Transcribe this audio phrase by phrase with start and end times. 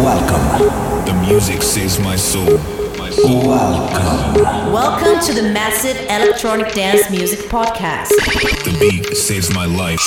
[0.00, 1.04] Welcome.
[1.04, 2.56] The music saves my soul.
[2.96, 3.46] My soul.
[3.46, 4.72] Welcome.
[4.72, 8.08] Welcome to the Massive Electronic Dance Music Podcast.
[8.64, 10.00] The beat saves my life.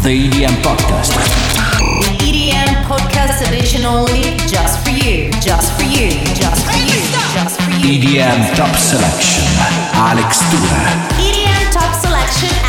[0.00, 1.12] The EDM Podcast.
[2.00, 7.04] The EDM Podcast Edition only, just for you, just for you, just for you,
[7.36, 8.00] just for you.
[8.00, 9.44] EDM Top Selection.
[9.92, 10.80] Alex Tura.
[11.20, 12.59] EDM Top Selection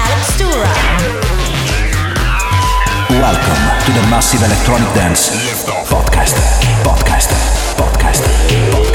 [3.32, 5.30] Welcome to the Massive Electronic Dance
[5.88, 6.36] Podcast.
[6.84, 7.32] Podcast.
[7.78, 8.28] Podcast.
[8.68, 8.91] Podcast.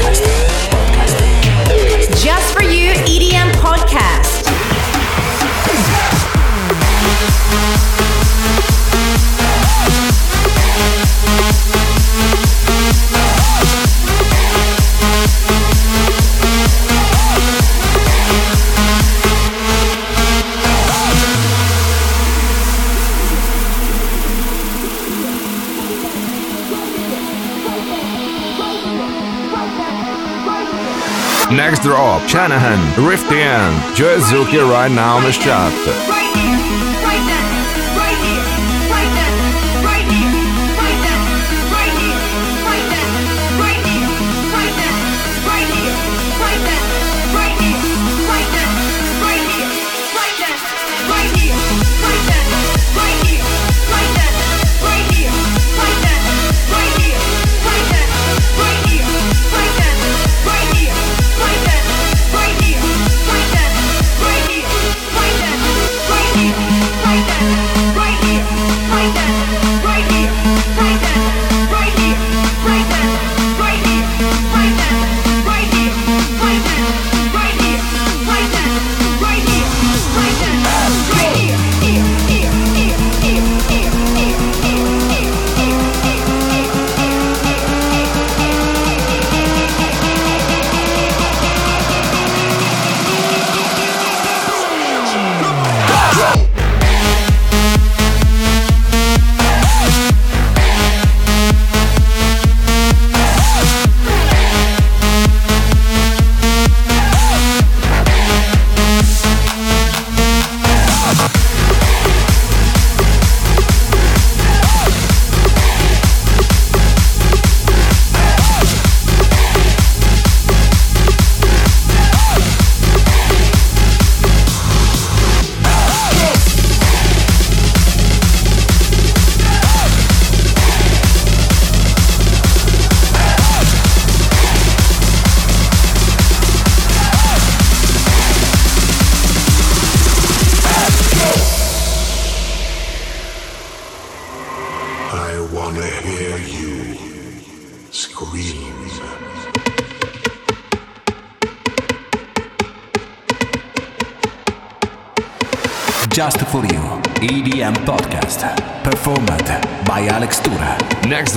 [31.51, 36.16] Next drop, Shanahan, Rift In, Joe Zuki right now on the chart.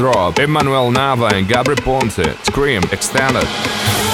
[0.00, 4.09] Drop, Emmanuel Nava and Gabry Ponte, Scream, Extended.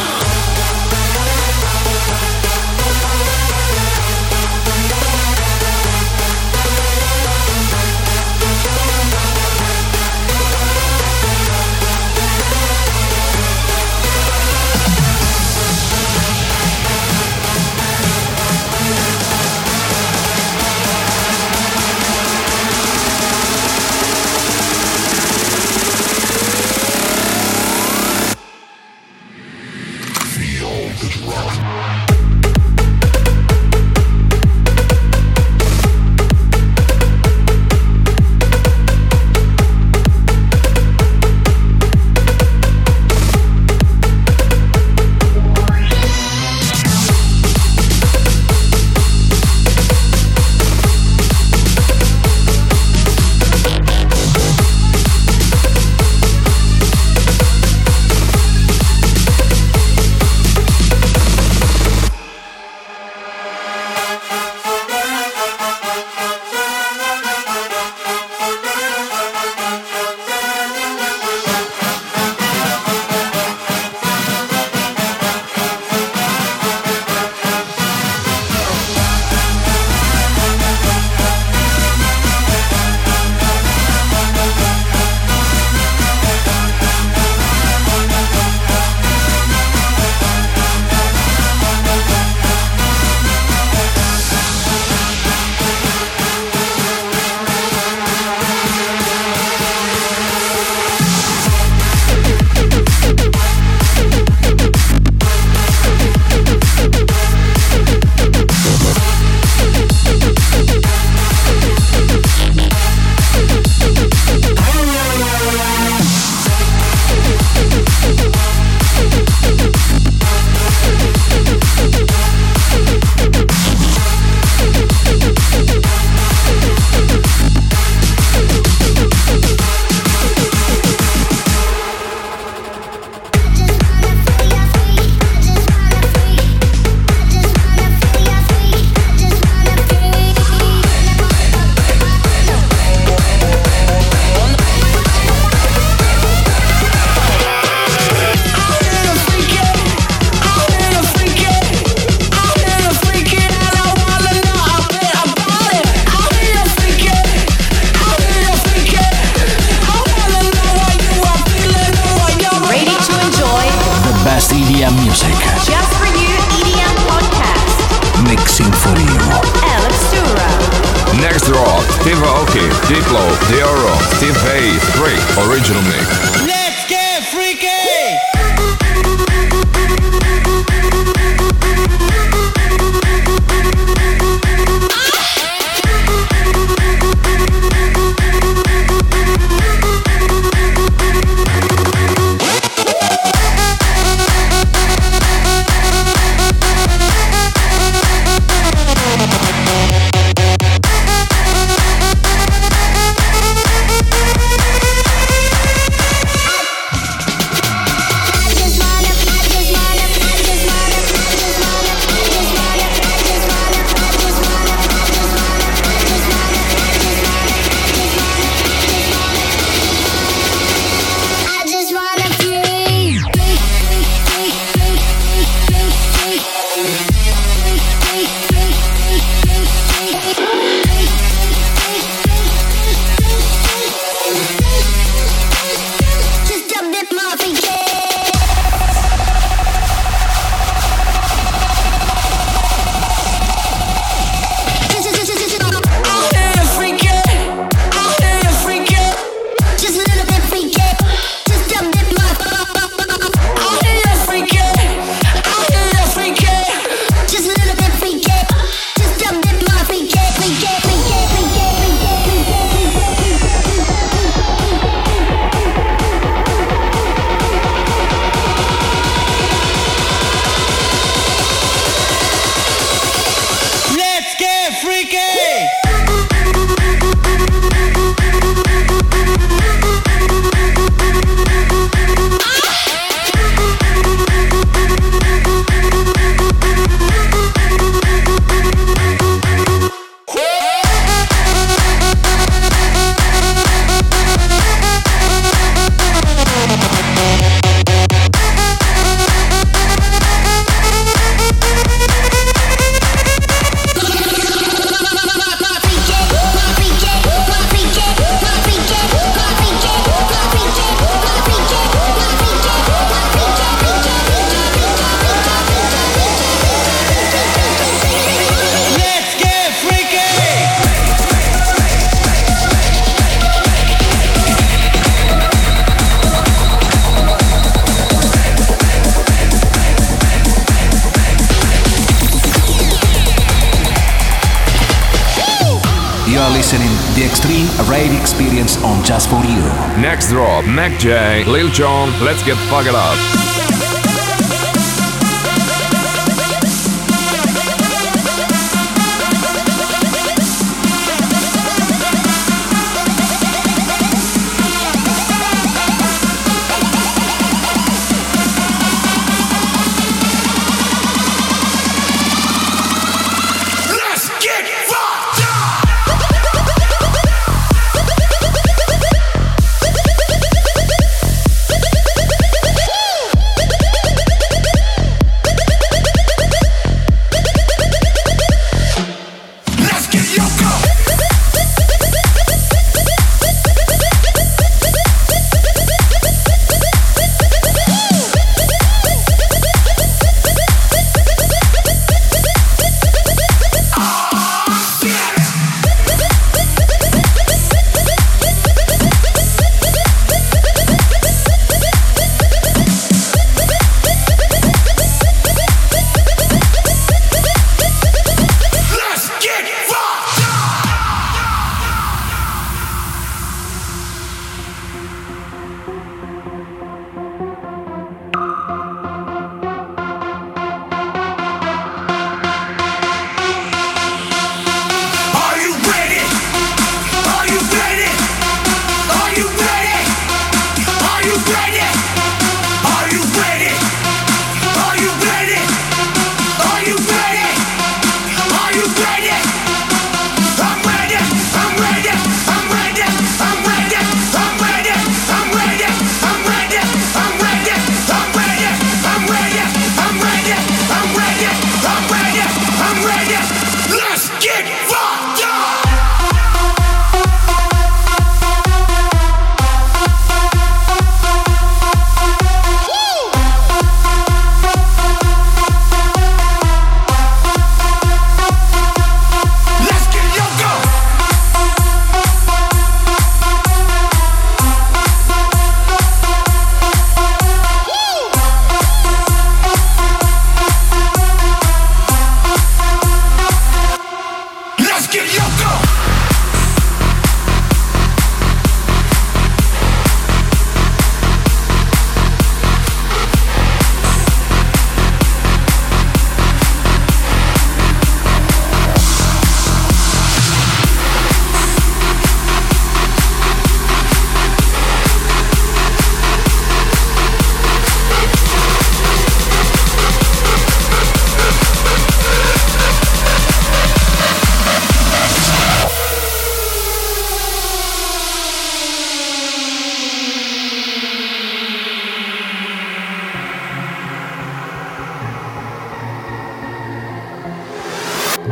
[342.27, 343.46] Let's get fucked up.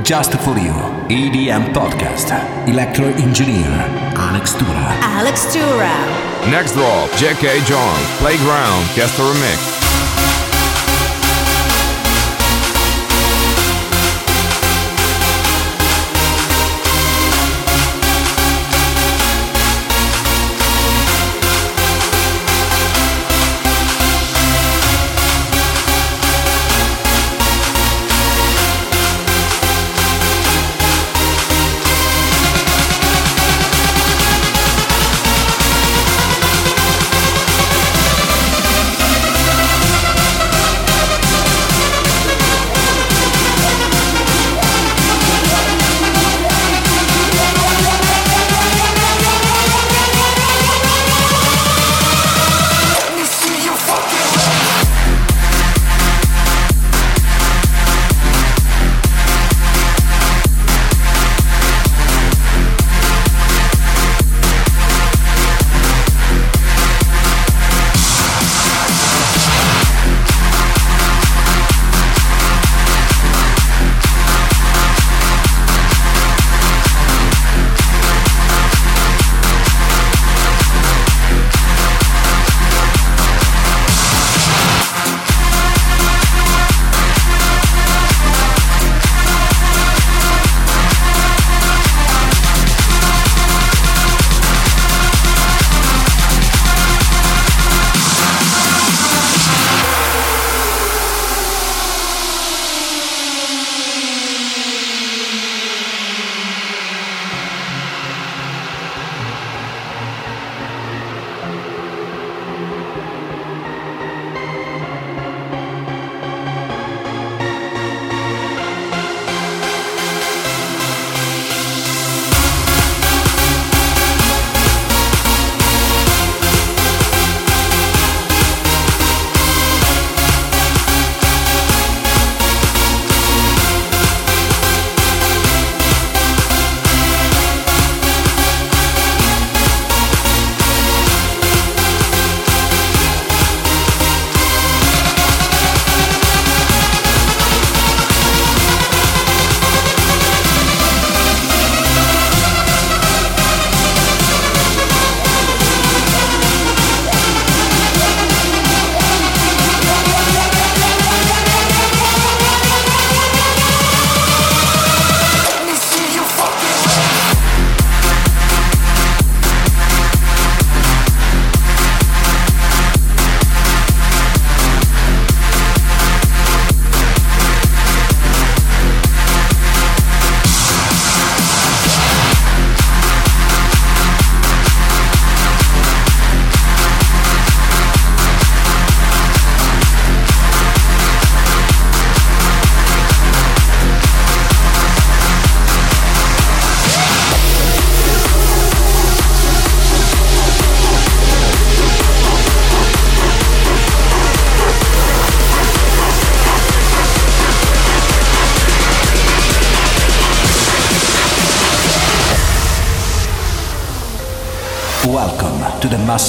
[0.04, 0.72] Just for you.
[1.08, 2.28] EDM podcast.
[2.68, 3.64] Electro engineer
[4.16, 4.88] Alex Tura.
[5.00, 5.94] Alex Tura.
[6.50, 7.64] Next drop, J.K.
[7.64, 9.83] John, Playground, Guest Remix.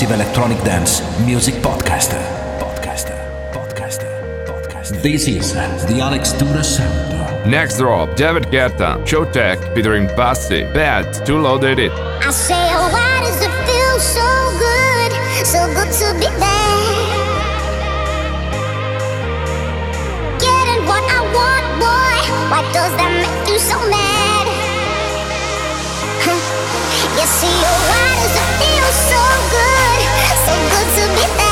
[0.06, 2.12] To the Massive Electronic Dance Music Podcast.
[2.60, 3.10] Podcast.
[3.52, 4.02] Podcast.
[4.46, 5.02] Podcast.
[5.02, 5.54] This is
[5.88, 7.50] the Alex Tura Sound.
[7.50, 11.92] Next drop, David Guetta, Showtek, featuring Vassy, Bad, Too Loaded It.
[11.92, 14.30] I say, oh, why does it feel so
[14.62, 15.12] good,
[15.46, 16.76] so good to be there?
[20.38, 22.18] Getting what I want, boy.
[22.52, 24.46] Why does that make you so mad?
[26.22, 26.38] Huh.
[27.18, 29.75] You see, oh, why does it feel so good,
[30.46, 31.45] so good to be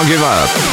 [0.00, 0.69] don't give up.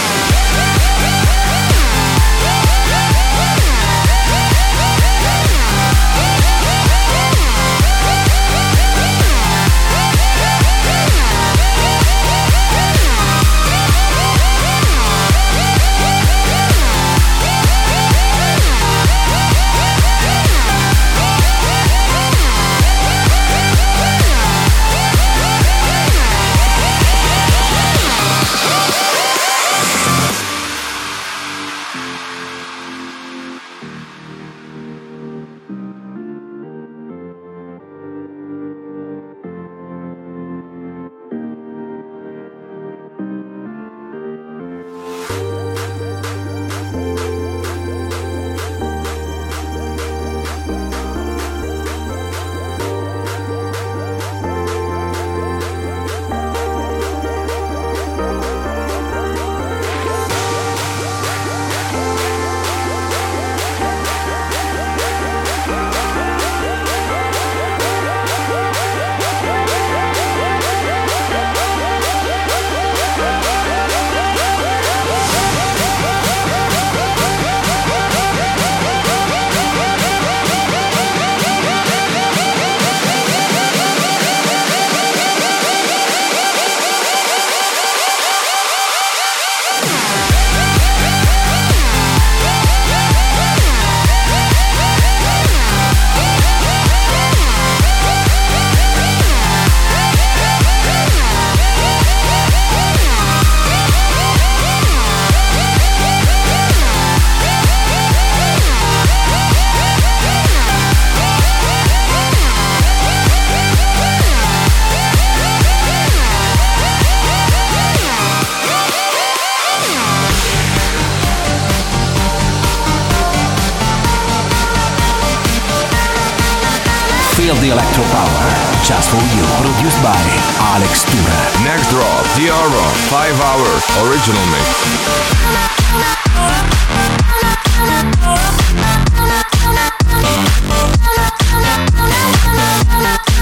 [127.47, 128.43] Feel the electro power.
[128.83, 129.45] Just for you.
[129.63, 130.19] Produced by
[130.59, 131.63] Alex Tura.
[131.63, 133.69] Next drop, Deorro, 5 hour,
[134.11, 134.43] original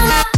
[0.06, 0.35] Podcast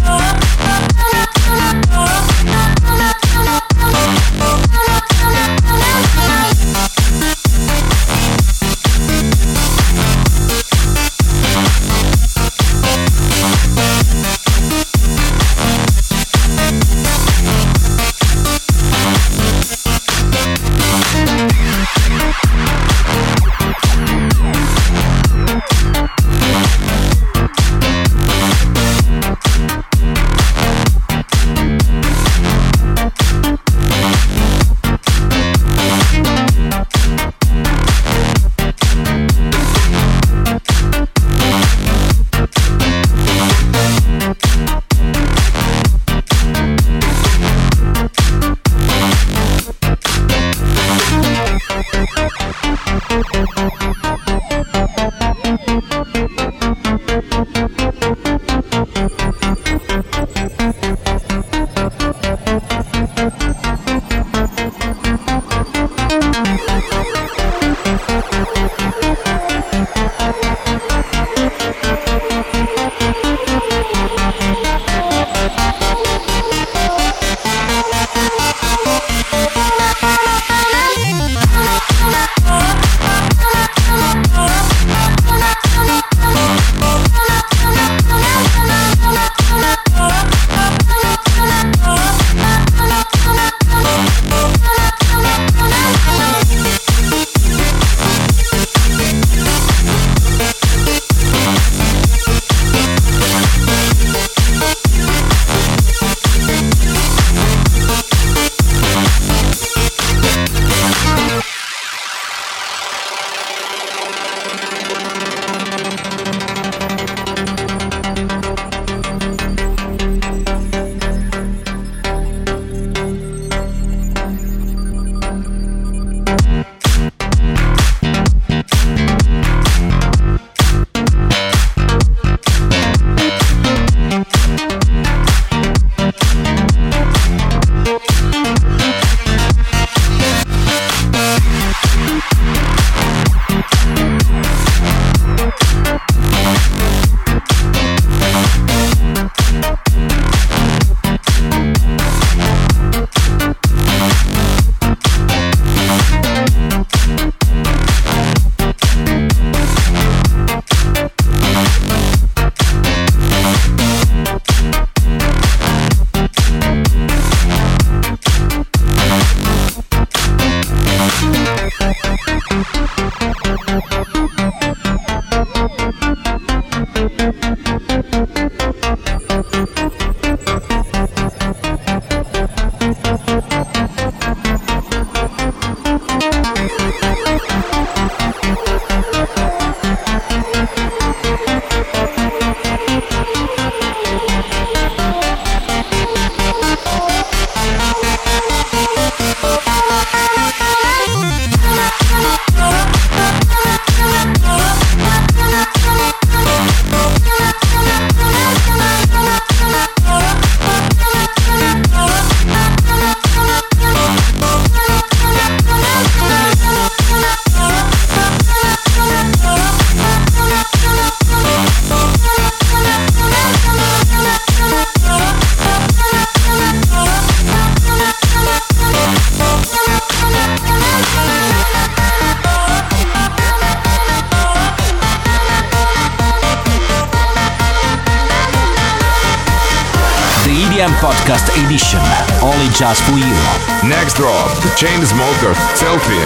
[242.59, 243.38] only just for you.
[243.87, 246.18] Next drop, the Chainsmoker, Selfie.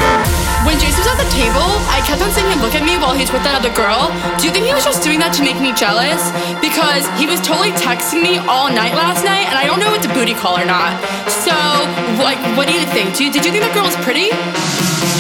[0.65, 3.13] When Jason was at the table, I kept on seeing him look at me while
[3.13, 4.09] he's with that other girl.
[4.41, 6.23] Do you think he was just doing that to make me jealous?
[6.65, 10.01] Because he was totally texting me all night last night, and I don't know if
[10.01, 10.97] it's a booty call or not.
[11.29, 11.53] So,
[12.23, 13.13] like, what do you think?
[13.13, 14.33] Do you, did you think that girl was pretty?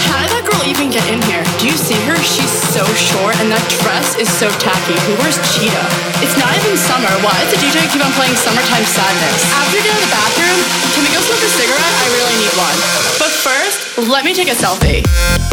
[0.08, 1.42] How did that girl even get in here?
[1.58, 2.16] Do you see her?
[2.22, 4.94] She's so short, and that dress is so tacky.
[5.10, 5.88] Who wears cheetah?
[6.24, 7.10] It's not even summer.
[7.20, 9.40] Why does the DJ keep on playing Summertime Sadness?
[9.58, 10.60] After we get out of the bathroom,
[11.02, 11.80] can we go smoke a cigarette?
[11.82, 12.78] I really need one.
[13.18, 15.51] But first, let me take a selfie.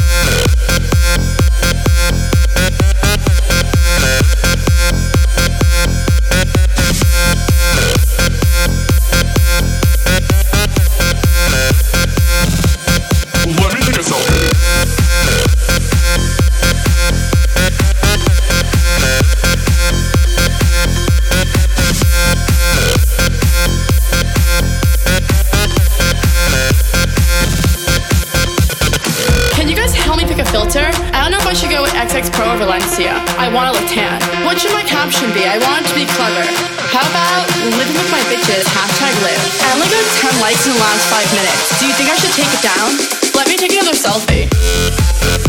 [35.00, 36.44] I want it to be clever.
[36.92, 39.40] How about living with my bitches, hashtag live.
[39.64, 41.80] I only got 10 likes in the last 5 minutes.
[41.80, 43.00] Do you think I should take it down?
[43.34, 45.49] Let me take another selfie.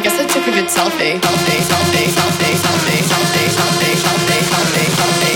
[0.00, 1.20] I guess I took a good selfie.
[1.20, 5.29] Selfie, selfie, selfie, selfie, selfie, selfie, selfie, selfie, selfie, selfie,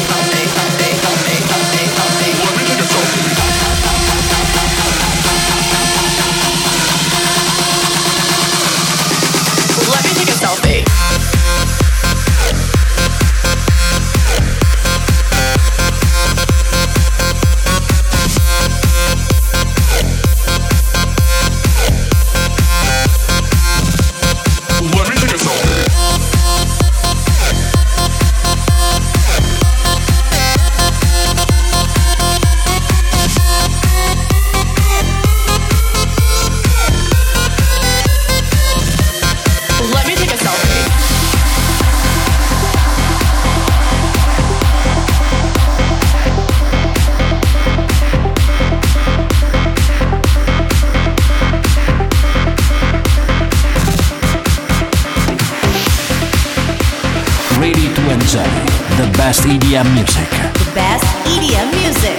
[59.34, 60.30] best EDM music.
[60.30, 62.18] The best EDM music,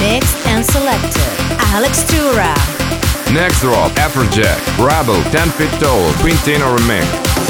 [0.00, 1.22] mixed and selected.
[1.70, 2.54] Alex Tura.
[3.32, 7.45] Next drop, Afrojack, Wrabel, 10 Feet Tall, Quintino Remix.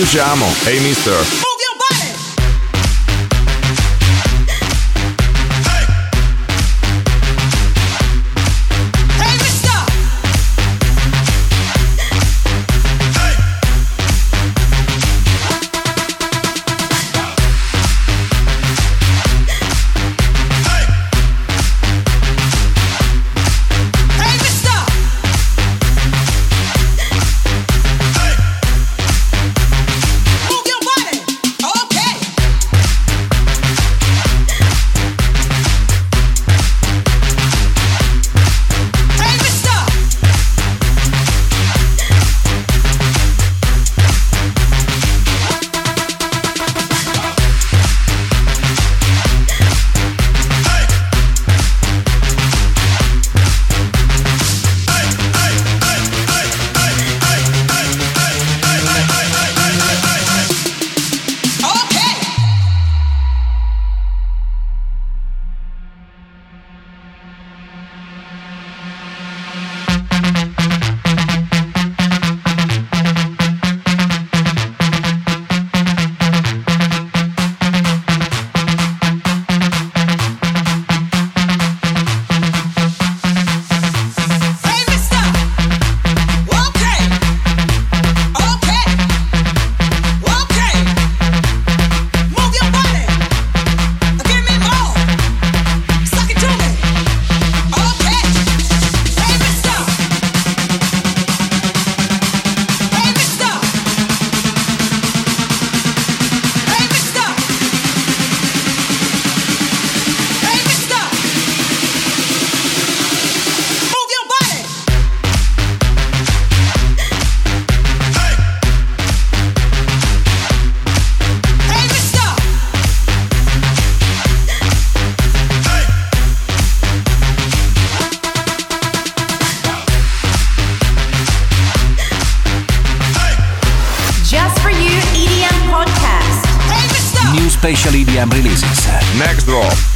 [0.00, 1.49] Next drop, Dusciamo, Hey Mister.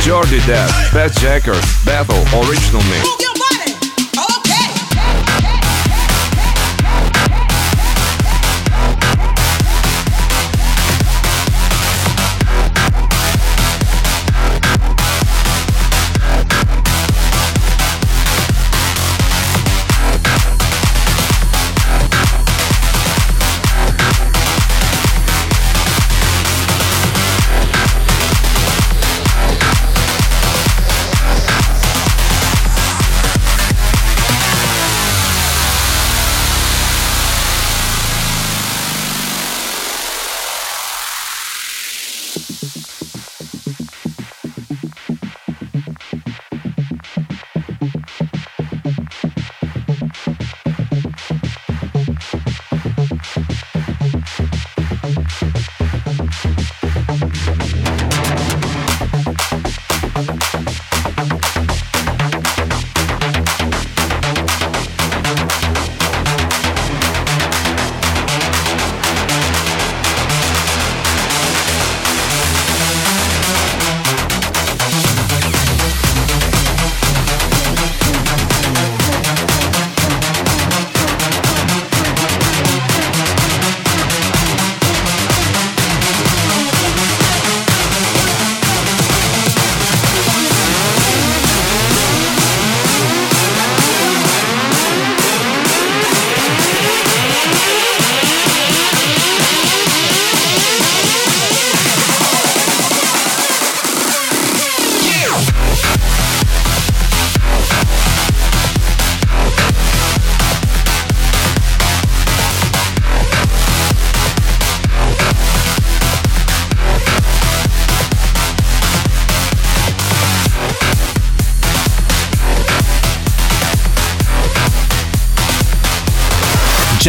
[0.05, 3.34] Jordi Dead, Best Jackers, Battle, Original Mix.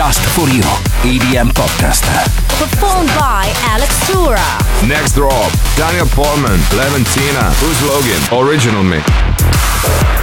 [0.05, 0.61] Just for you,
[1.01, 2.05] EDM Podcast.
[2.61, 4.37] Performed by Alex Tura.
[4.87, 10.14] Next drop, Daniel Portman, Leventina, Who's Logan, Original Mix.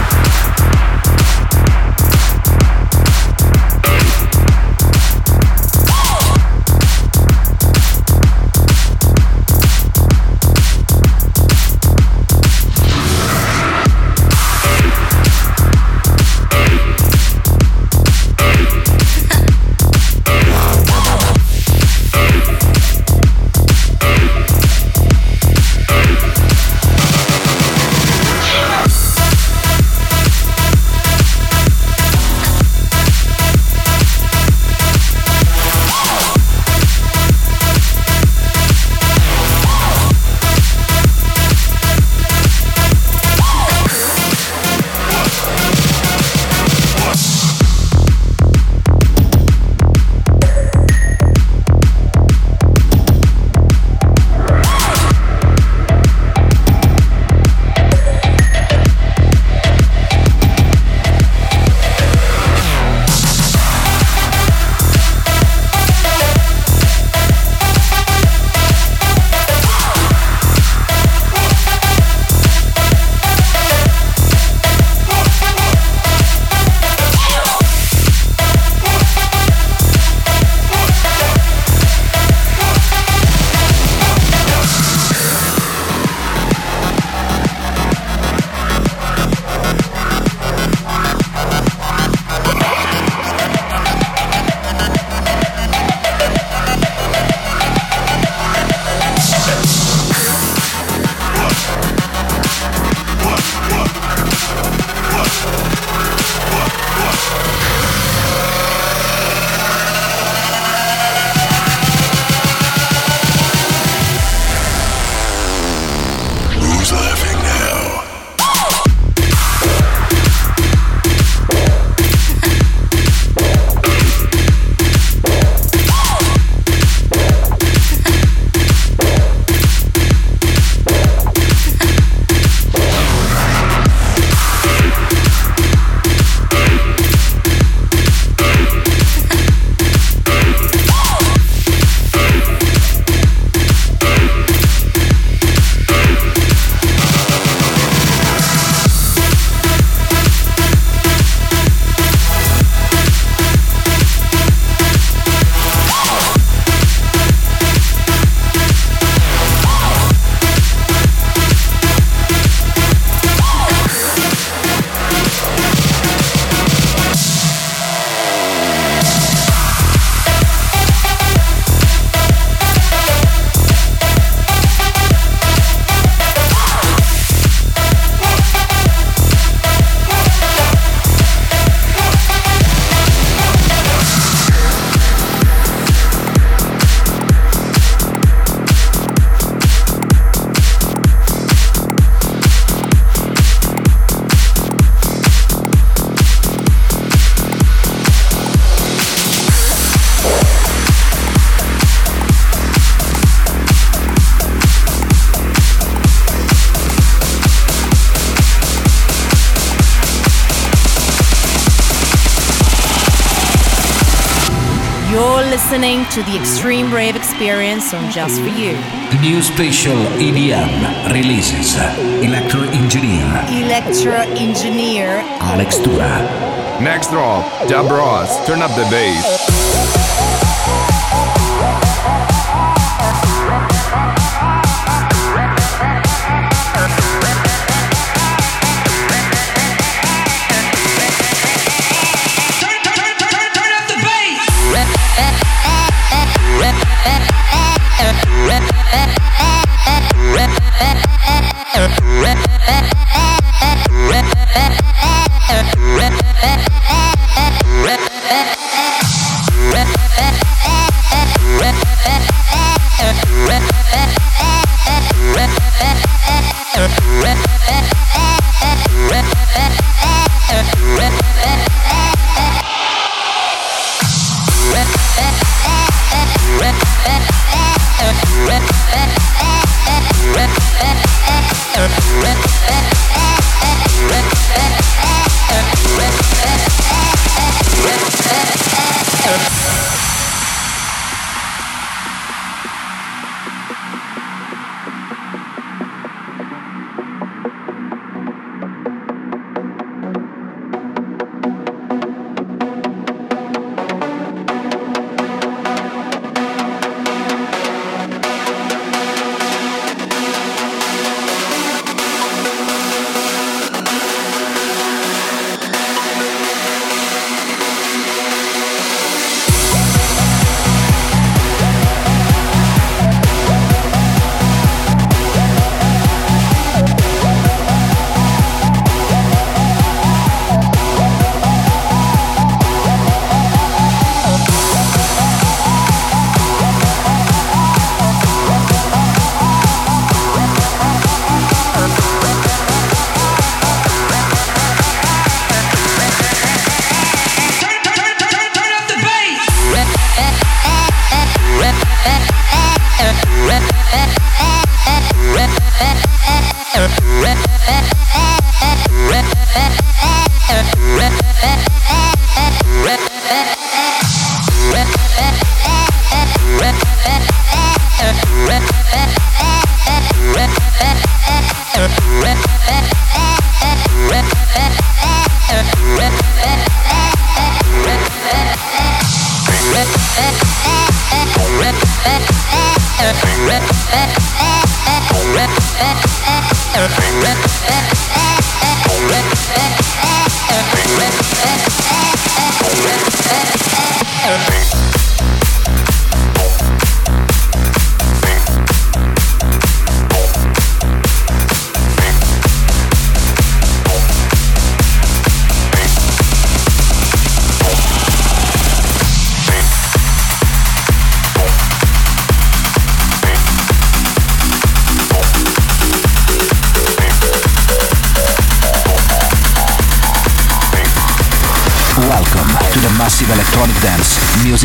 [215.73, 218.73] Listening to the Extreme Rave Experience on Just For You.
[219.21, 221.75] New special EDM releases.
[222.21, 226.53] Electro Engineer Electro Engineer Alex Tura.
[226.79, 229.42] Next drop, Dub Ross, turn up the bass.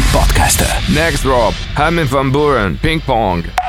[0.08, 0.88] Music Podcast.
[0.94, 3.67] Next drop, Armin van Buuren, Ping Pong.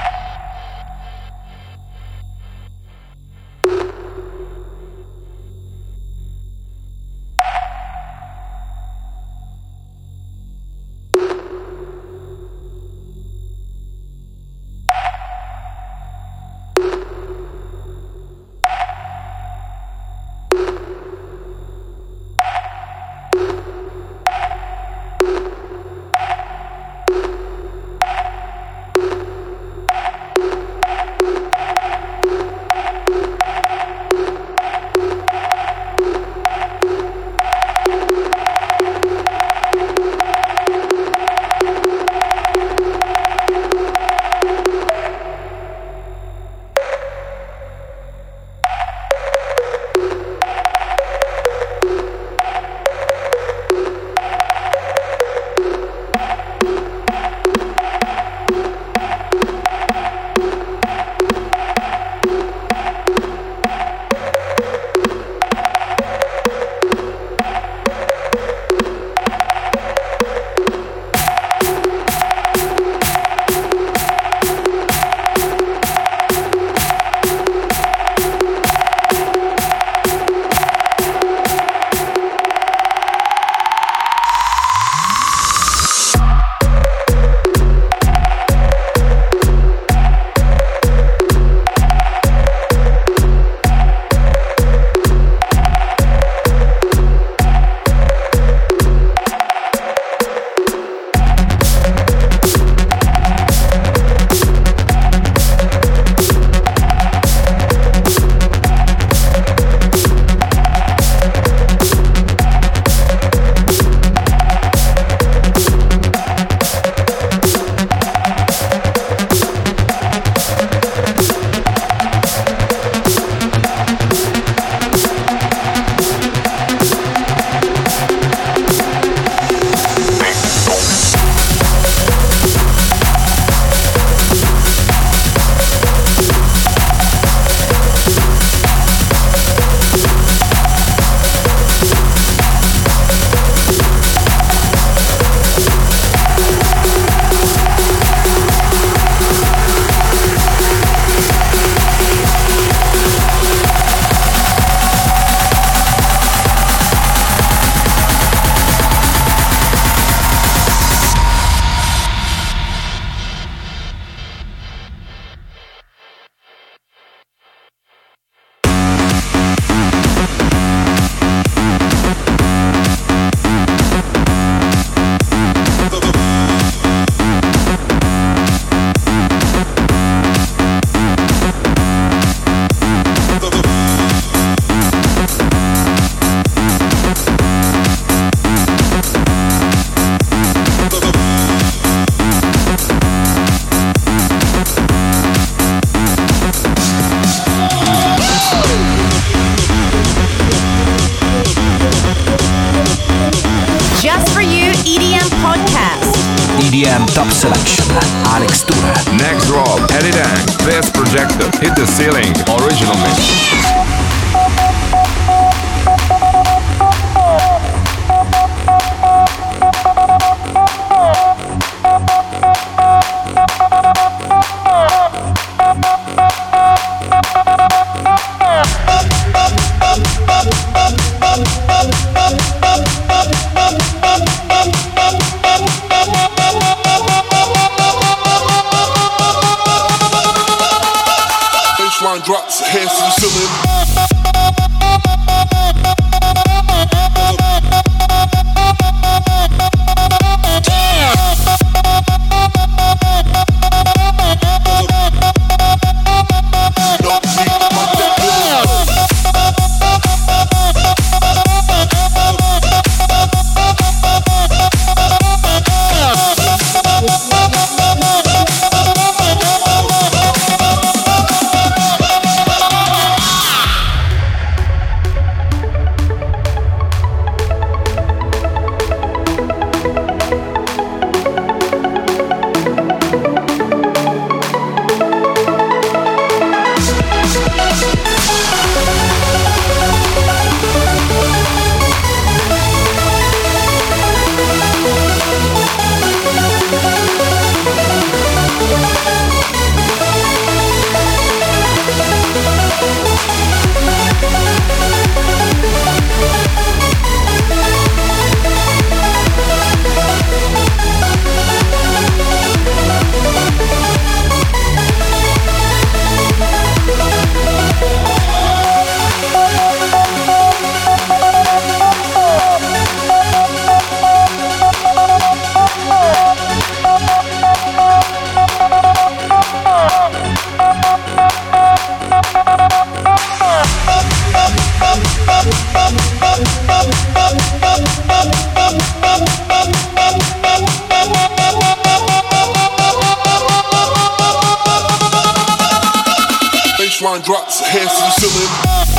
[347.10, 348.99] one drops, hands to the ceiling.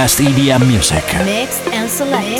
[0.00, 1.04] best EDM music.
[1.26, 2.39] Mixed and selected.